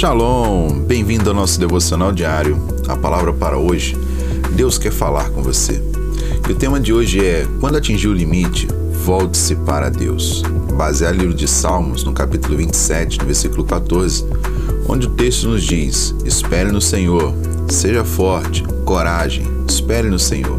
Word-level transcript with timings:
Shalom! 0.00 0.80
Bem-vindo 0.86 1.28
ao 1.28 1.36
nosso 1.36 1.60
devocional 1.60 2.10
diário. 2.10 2.56
A 2.88 2.96
palavra 2.96 3.34
para 3.34 3.58
hoje: 3.58 3.94
Deus 4.56 4.78
quer 4.78 4.90
falar 4.90 5.28
com 5.28 5.42
você. 5.42 5.78
E 6.48 6.52
o 6.52 6.54
tema 6.54 6.80
de 6.80 6.90
hoje 6.90 7.22
é: 7.22 7.46
Quando 7.60 7.76
atingir 7.76 8.08
o 8.08 8.14
limite, 8.14 8.66
volte-se 9.04 9.54
para 9.56 9.90
Deus. 9.90 10.42
Baseado 10.74 11.16
no 11.16 11.20
livro 11.20 11.36
de 11.36 11.46
Salmos, 11.46 12.02
no 12.02 12.14
capítulo 12.14 12.56
27, 12.56 13.18
no 13.18 13.26
versículo 13.26 13.62
14, 13.62 14.24
onde 14.88 15.06
o 15.06 15.10
texto 15.10 15.48
nos 15.48 15.62
diz: 15.62 16.14
Espere 16.24 16.72
no 16.72 16.80
Senhor, 16.80 17.34
seja 17.68 18.02
forte, 18.02 18.64
coragem, 18.86 19.46
espere 19.68 20.08
no 20.08 20.18
Senhor. 20.18 20.58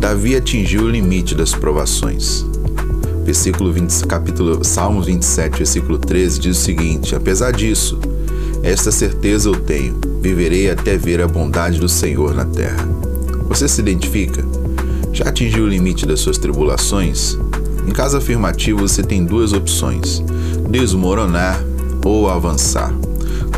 Davi 0.00 0.34
atingiu 0.34 0.82
o 0.82 0.90
limite 0.90 1.36
das 1.36 1.52
provações 1.52 2.44
versículo 3.24 3.72
20, 3.72 4.06
capítulo 4.06 4.62
Salmos 4.64 5.06
27, 5.06 5.56
versículo 5.56 5.98
13 5.98 6.40
diz 6.40 6.58
o 6.58 6.60
seguinte: 6.60 7.14
Apesar 7.14 7.52
disso, 7.52 7.98
esta 8.64 8.90
certeza 8.90 9.50
eu 9.50 9.56
tenho: 9.56 9.96
viverei 10.22 10.70
até 10.70 10.96
ver 10.96 11.20
a 11.20 11.28
bondade 11.28 11.78
do 11.78 11.88
Senhor 11.88 12.34
na 12.34 12.46
terra. 12.46 12.88
Você 13.46 13.68
se 13.68 13.80
identifica? 13.80 14.42
Já 15.12 15.28
atingiu 15.28 15.64
o 15.64 15.68
limite 15.68 16.06
das 16.06 16.20
suas 16.20 16.38
tribulações? 16.38 17.38
Em 17.86 17.90
caso 17.90 18.16
afirmativo, 18.16 18.80
você 18.80 19.02
tem 19.02 19.22
duas 19.22 19.52
opções: 19.52 20.24
desmoronar 20.70 21.62
ou 22.04 22.30
avançar. 22.30 22.92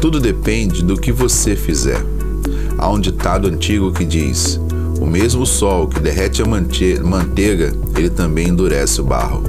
Tudo 0.00 0.18
depende 0.18 0.82
do 0.82 0.96
que 0.96 1.12
você 1.12 1.54
fizer. 1.54 2.04
Há 2.76 2.90
um 2.90 3.00
ditado 3.00 3.46
antigo 3.46 3.92
que 3.92 4.04
diz: 4.04 4.60
O 5.00 5.06
mesmo 5.06 5.46
sol 5.46 5.86
que 5.86 6.00
derrete 6.00 6.42
a 6.42 6.46
manteiga, 6.46 7.72
ele 7.96 8.10
também 8.10 8.48
endurece 8.48 9.00
o 9.00 9.04
barro. 9.04 9.44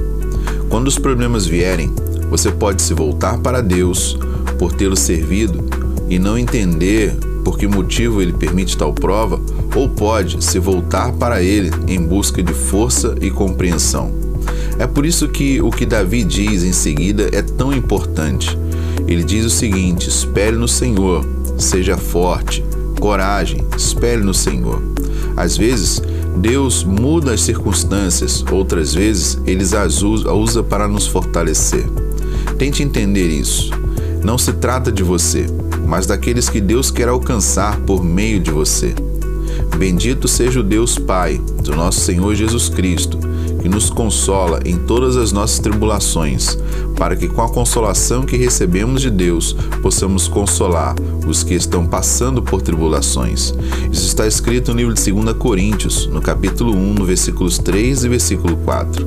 Quando 0.68 0.86
os 0.86 0.98
problemas 0.98 1.46
vierem, 1.46 1.92
você 2.30 2.52
pode 2.52 2.80
se 2.80 2.94
voltar 2.94 3.38
para 3.38 3.60
Deus 3.60 4.16
por 4.58 4.72
tê-lo 4.72 4.96
servido 4.96 5.64
e 6.08 6.18
não 6.18 6.36
entender 6.36 7.14
por 7.44 7.56
que 7.56 7.66
motivo 7.66 8.20
ele 8.20 8.32
permite 8.32 8.76
tal 8.76 8.92
prova, 8.92 9.40
ou 9.74 9.88
pode 9.88 10.44
se 10.44 10.58
voltar 10.58 11.12
para 11.12 11.42
ele 11.42 11.70
em 11.86 12.00
busca 12.00 12.42
de 12.42 12.52
força 12.52 13.14
e 13.20 13.30
compreensão. 13.30 14.12
É 14.78 14.86
por 14.86 15.06
isso 15.06 15.28
que 15.28 15.60
o 15.60 15.70
que 15.70 15.86
Davi 15.86 16.24
diz 16.24 16.62
em 16.62 16.72
seguida 16.72 17.28
é 17.32 17.42
tão 17.42 17.72
importante. 17.72 18.58
Ele 19.06 19.24
diz 19.24 19.44
o 19.44 19.50
seguinte: 19.50 20.08
espere 20.08 20.56
no 20.56 20.68
Senhor, 20.68 21.24
seja 21.56 21.96
forte, 21.96 22.62
coragem, 23.00 23.64
espere 23.76 24.22
no 24.22 24.34
Senhor. 24.34 24.82
Às 25.36 25.56
vezes, 25.56 26.02
Deus 26.36 26.84
muda 26.84 27.32
as 27.32 27.40
circunstâncias, 27.40 28.44
outras 28.50 28.94
vezes, 28.94 29.38
ele 29.46 29.64
as 29.76 30.02
usa 30.02 30.62
para 30.62 30.86
nos 30.86 31.06
fortalecer. 31.06 31.84
Tente 32.58 32.82
entender 32.82 33.28
isso. 33.28 33.70
Não 34.22 34.36
se 34.36 34.52
trata 34.52 34.90
de 34.90 35.02
você, 35.02 35.46
mas 35.86 36.06
daqueles 36.06 36.48
que 36.48 36.60
Deus 36.60 36.90
quer 36.90 37.08
alcançar 37.08 37.78
por 37.80 38.04
meio 38.04 38.40
de 38.40 38.50
você. 38.50 38.94
Bendito 39.76 40.26
seja 40.26 40.60
o 40.60 40.62
Deus 40.62 40.98
Pai 40.98 41.40
do 41.62 41.74
nosso 41.74 42.00
Senhor 42.00 42.34
Jesus 42.34 42.68
Cristo, 42.68 43.18
que 43.60 43.68
nos 43.68 43.90
consola 43.90 44.60
em 44.64 44.76
todas 44.76 45.16
as 45.16 45.32
nossas 45.32 45.58
tribulações, 45.58 46.58
para 46.96 47.14
que 47.16 47.28
com 47.28 47.42
a 47.42 47.48
consolação 47.48 48.22
que 48.22 48.36
recebemos 48.36 49.02
de 49.02 49.10
Deus 49.10 49.54
possamos 49.82 50.26
consolar 50.26 50.94
os 51.26 51.42
que 51.42 51.54
estão 51.54 51.86
passando 51.86 52.42
por 52.42 52.62
tribulações. 52.62 53.54
Isso 53.92 54.06
está 54.06 54.26
escrito 54.26 54.72
no 54.72 54.78
livro 54.78 54.94
de 54.94 55.12
2 55.12 55.36
Coríntios, 55.36 56.06
no 56.06 56.20
capítulo 56.20 56.74
1, 56.74 56.94
no 56.94 57.04
versículos 57.04 57.58
3 57.58 58.04
e 58.04 58.08
versículo 58.08 58.56
4. 58.58 59.06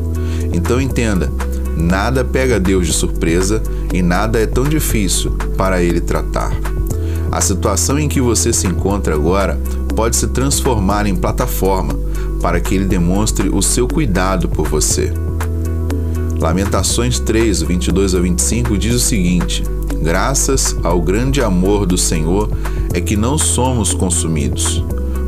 Então 0.54 0.80
entenda, 0.80 1.32
Nada 1.76 2.24
pega 2.24 2.60
Deus 2.60 2.88
de 2.88 2.94
surpresa 2.94 3.62
e 3.94 4.02
nada 4.02 4.40
é 4.40 4.46
tão 4.46 4.64
difícil 4.64 5.32
para 5.58 5.82
ele 5.82 6.02
tratar. 6.02 6.52
A 7.32 7.40
situação 7.40 7.98
em 7.98 8.10
que 8.10 8.20
você 8.20 8.52
se 8.52 8.68
encontra 8.68 9.16
agora 9.16 9.60
pode 9.96 10.16
se 10.16 10.28
transformar 10.28 11.06
em 11.06 11.16
plataforma 11.16 11.94
para 12.42 12.60
que 12.60 12.76
ele 12.76 12.86
demonstre 12.86 13.50
o 13.50 13.62
seu 13.62 13.88
cuidado 13.88 14.50
por 14.50 14.68
você. 14.68 15.14
Lamentações 16.40 17.20
3, 17.20 17.62
22 17.62 18.16
a 18.16 18.20
25 18.20 18.78
diz 18.78 18.96
o 18.96 19.00
seguinte: 19.00 19.64
Graças 20.02 20.76
ao 20.84 21.00
grande 21.00 21.42
amor 21.42 21.86
do 21.86 21.98
Senhor 21.98 22.50
é 22.94 23.00
que 23.00 23.16
não 23.16 23.38
somos 23.38 23.94
consumidos, 23.94 24.84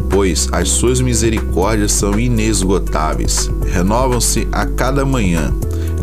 pois 0.09 0.50
as 0.51 0.69
suas 0.69 1.00
misericórdias 1.00 1.91
são 1.91 2.19
inesgotáveis, 2.19 3.51
renovam-se 3.72 4.47
a 4.51 4.66
cada 4.66 5.06
manhã 5.06 5.53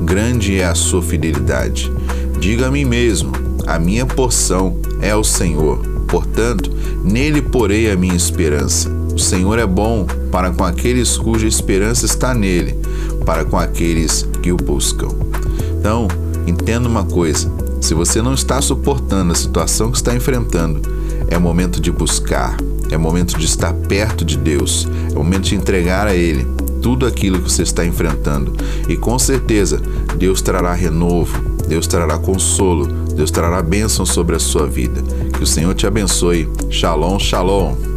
grande 0.04 0.58
é 0.58 0.64
a 0.64 0.74
sua 0.74 1.02
fidelidade. 1.02 1.90
Diga 2.38 2.68
a 2.68 2.70
mim 2.70 2.84
mesmo: 2.84 3.32
a 3.66 3.78
minha 3.78 4.06
porção 4.06 4.76
é 5.00 5.14
o 5.14 5.22
Senhor, 5.22 5.78
portanto, 6.08 6.70
nele 7.04 7.42
porei 7.42 7.90
a 7.90 7.96
minha 7.96 8.14
esperança. 8.14 8.90
O 9.14 9.18
Senhor 9.18 9.58
é 9.58 9.66
bom 9.66 10.06
para 10.30 10.50
com 10.50 10.64
aqueles 10.64 11.16
cuja 11.16 11.46
esperança 11.46 12.06
está 12.06 12.32
nele, 12.34 12.74
para 13.24 13.44
com 13.44 13.58
aqueles 13.58 14.26
que 14.42 14.52
o 14.52 14.56
buscam. 14.56 15.08
Então, 15.78 16.08
entenda 16.46 16.88
uma 16.88 17.04
coisa: 17.04 17.50
se 17.80 17.94
você 17.94 18.22
não 18.22 18.34
está 18.34 18.60
suportando 18.60 19.32
a 19.32 19.36
situação 19.36 19.90
que 19.90 19.96
está 19.96 20.14
enfrentando, 20.14 20.80
é 21.28 21.38
momento 21.38 21.80
de 21.80 21.92
buscar, 21.92 22.56
é 22.90 22.96
momento 22.96 23.38
de 23.38 23.44
estar 23.44 23.72
perto 23.72 24.24
de 24.24 24.36
Deus, 24.36 24.88
é 25.10 25.14
momento 25.14 25.44
de 25.44 25.54
entregar 25.54 26.06
a 26.06 26.14
Ele 26.14 26.59
tudo 26.80 27.06
aquilo 27.06 27.40
que 27.40 27.50
você 27.50 27.62
está 27.62 27.84
enfrentando. 27.84 28.52
E 28.88 28.96
com 28.96 29.18
certeza, 29.18 29.80
Deus 30.16 30.42
trará 30.42 30.72
renovo, 30.72 31.38
Deus 31.68 31.86
trará 31.86 32.18
consolo, 32.18 32.86
Deus 32.86 33.30
trará 33.30 33.62
bênção 33.62 34.04
sobre 34.04 34.36
a 34.36 34.40
sua 34.40 34.66
vida. 34.66 35.02
Que 35.36 35.42
o 35.42 35.46
Senhor 35.46 35.74
te 35.74 35.86
abençoe. 35.86 36.48
Shalom, 36.70 37.18
shalom. 37.18 37.89